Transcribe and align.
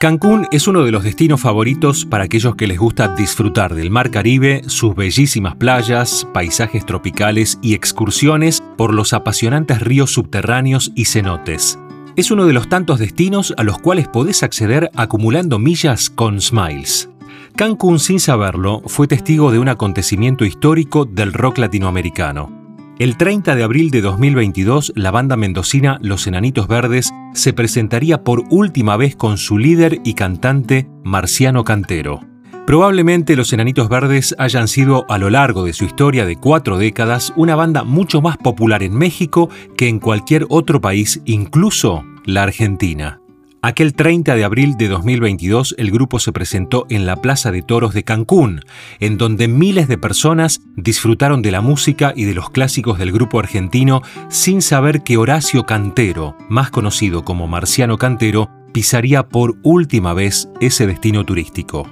Cancún 0.00 0.46
es 0.50 0.66
uno 0.66 0.82
de 0.82 0.92
los 0.92 1.04
destinos 1.04 1.42
favoritos 1.42 2.06
para 2.06 2.24
aquellos 2.24 2.56
que 2.56 2.66
les 2.66 2.78
gusta 2.78 3.14
disfrutar 3.14 3.74
del 3.74 3.90
mar 3.90 4.10
Caribe, 4.10 4.62
sus 4.66 4.94
bellísimas 4.94 5.56
playas, 5.56 6.26
paisajes 6.32 6.86
tropicales 6.86 7.58
y 7.60 7.74
excursiones 7.74 8.62
por 8.78 8.94
los 8.94 9.12
apasionantes 9.12 9.82
ríos 9.82 10.10
subterráneos 10.10 10.90
y 10.94 11.04
cenotes. 11.04 11.78
Es 12.16 12.30
uno 12.30 12.46
de 12.46 12.54
los 12.54 12.70
tantos 12.70 12.98
destinos 12.98 13.52
a 13.58 13.62
los 13.62 13.78
cuales 13.78 14.08
podés 14.08 14.42
acceder 14.42 14.90
acumulando 14.96 15.58
millas 15.58 16.08
con 16.08 16.40
Smiles. 16.40 17.10
Cancún, 17.54 17.98
sin 17.98 18.20
saberlo, 18.20 18.80
fue 18.86 19.06
testigo 19.06 19.52
de 19.52 19.58
un 19.58 19.68
acontecimiento 19.68 20.46
histórico 20.46 21.04
del 21.04 21.34
rock 21.34 21.58
latinoamericano. 21.58 22.59
El 23.00 23.16
30 23.16 23.54
de 23.54 23.62
abril 23.62 23.90
de 23.90 24.02
2022, 24.02 24.92
la 24.94 25.10
banda 25.10 25.34
mendocina 25.34 25.98
Los 26.02 26.26
Enanitos 26.26 26.68
Verdes 26.68 27.14
se 27.32 27.54
presentaría 27.54 28.24
por 28.24 28.44
última 28.50 28.98
vez 28.98 29.16
con 29.16 29.38
su 29.38 29.56
líder 29.56 30.02
y 30.04 30.12
cantante 30.12 30.86
Marciano 31.02 31.64
Cantero. 31.64 32.20
Probablemente 32.66 33.36
los 33.36 33.54
Enanitos 33.54 33.88
Verdes 33.88 34.34
hayan 34.36 34.68
sido 34.68 35.06
a 35.08 35.16
lo 35.16 35.30
largo 35.30 35.64
de 35.64 35.72
su 35.72 35.86
historia 35.86 36.26
de 36.26 36.36
cuatro 36.36 36.76
décadas 36.76 37.32
una 37.36 37.56
banda 37.56 37.84
mucho 37.84 38.20
más 38.20 38.36
popular 38.36 38.82
en 38.82 38.94
México 38.94 39.48
que 39.78 39.88
en 39.88 39.98
cualquier 39.98 40.44
otro 40.50 40.82
país, 40.82 41.22
incluso 41.24 42.04
la 42.26 42.42
Argentina. 42.42 43.19
Aquel 43.62 43.92
30 43.92 44.36
de 44.36 44.44
abril 44.44 44.78
de 44.78 44.88
2022 44.88 45.74
el 45.76 45.90
grupo 45.90 46.18
se 46.18 46.32
presentó 46.32 46.86
en 46.88 47.04
la 47.04 47.16
Plaza 47.16 47.52
de 47.52 47.60
Toros 47.60 47.92
de 47.92 48.04
Cancún, 48.04 48.62
en 49.00 49.18
donde 49.18 49.48
miles 49.48 49.86
de 49.86 49.98
personas 49.98 50.62
disfrutaron 50.76 51.42
de 51.42 51.50
la 51.50 51.60
música 51.60 52.14
y 52.16 52.24
de 52.24 52.32
los 52.32 52.48
clásicos 52.48 52.98
del 52.98 53.12
grupo 53.12 53.38
argentino 53.38 54.00
sin 54.30 54.62
saber 54.62 55.02
que 55.02 55.18
Horacio 55.18 55.66
Cantero, 55.66 56.38
más 56.48 56.70
conocido 56.70 57.22
como 57.22 57.48
Marciano 57.48 57.98
Cantero, 57.98 58.48
pisaría 58.72 59.28
por 59.28 59.58
última 59.62 60.14
vez 60.14 60.48
ese 60.62 60.86
destino 60.86 61.26
turístico. 61.26 61.86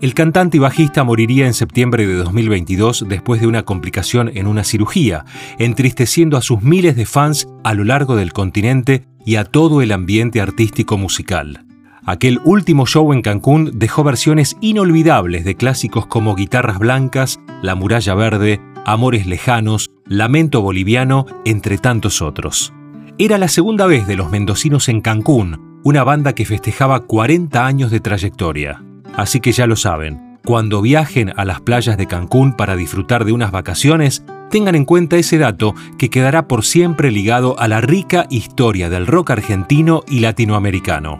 El 0.00 0.14
cantante 0.14 0.56
y 0.56 0.60
bajista 0.60 1.04
moriría 1.04 1.46
en 1.46 1.52
septiembre 1.52 2.06
de 2.06 2.14
2022 2.14 3.04
después 3.06 3.42
de 3.42 3.46
una 3.46 3.64
complicación 3.64 4.30
en 4.34 4.46
una 4.46 4.64
cirugía, 4.64 5.26
entristeciendo 5.58 6.38
a 6.38 6.42
sus 6.42 6.62
miles 6.62 6.96
de 6.96 7.04
fans 7.04 7.46
a 7.62 7.74
lo 7.74 7.84
largo 7.84 8.16
del 8.16 8.32
continente 8.32 9.09
y 9.30 9.36
a 9.36 9.44
todo 9.44 9.80
el 9.80 9.92
ambiente 9.92 10.40
artístico 10.40 10.98
musical. 10.98 11.64
Aquel 12.04 12.40
último 12.42 12.84
show 12.84 13.12
en 13.12 13.22
Cancún 13.22 13.70
dejó 13.74 14.02
versiones 14.02 14.56
inolvidables 14.60 15.44
de 15.44 15.54
clásicos 15.54 16.06
como 16.06 16.34
Guitarras 16.34 16.80
Blancas, 16.80 17.38
La 17.62 17.76
Muralla 17.76 18.16
Verde, 18.16 18.60
Amores 18.84 19.28
Lejanos, 19.28 19.92
Lamento 20.04 20.62
Boliviano, 20.62 21.26
entre 21.44 21.78
tantos 21.78 22.22
otros. 22.22 22.72
Era 23.18 23.38
la 23.38 23.46
segunda 23.46 23.86
vez 23.86 24.08
de 24.08 24.16
los 24.16 24.32
mendocinos 24.32 24.88
en 24.88 25.00
Cancún, 25.00 25.78
una 25.84 26.02
banda 26.02 26.32
que 26.32 26.44
festejaba 26.44 26.98
40 26.98 27.64
años 27.64 27.92
de 27.92 28.00
trayectoria. 28.00 28.82
Así 29.14 29.38
que 29.38 29.52
ya 29.52 29.68
lo 29.68 29.76
saben, 29.76 30.40
cuando 30.44 30.82
viajen 30.82 31.32
a 31.36 31.44
las 31.44 31.60
playas 31.60 31.96
de 31.96 32.08
Cancún 32.08 32.56
para 32.56 32.74
disfrutar 32.74 33.24
de 33.24 33.30
unas 33.30 33.52
vacaciones, 33.52 34.24
tengan 34.50 34.74
en 34.74 34.84
cuenta 34.84 35.16
ese 35.16 35.38
dato 35.38 35.74
que 35.96 36.10
quedará 36.10 36.46
por 36.46 36.64
siempre 36.64 37.10
ligado 37.10 37.58
a 37.58 37.68
la 37.68 37.80
rica 37.80 38.26
historia 38.28 38.90
del 38.90 39.06
rock 39.06 39.30
argentino 39.30 40.02
y 40.06 40.20
latinoamericano. 40.20 41.18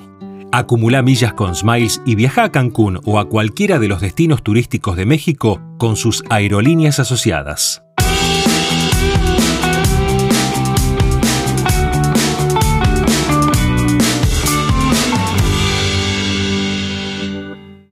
Acumula 0.53 1.01
millas 1.01 1.33
con 1.33 1.55
Smiles 1.55 2.03
y 2.05 2.17
viaja 2.17 2.45
a 2.45 2.53
Cancún 2.53 3.01
o 3.05 3.21
a 3.21 3.29
cualquiera 3.29 3.79
de 3.79 3.89
los 3.89 4.01
destinos 4.01 4.43
turísticos 4.43 4.97
de 4.97 5.07
México 5.07 5.61
con 5.79 5.97
sus 5.97 6.25
aerolíneas 6.29 6.99
asociadas. 6.99 7.85